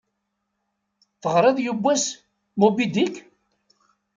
[1.21, 2.03] Teɣṛiḍ yewwas
[2.59, 3.15] "Moby Dick"?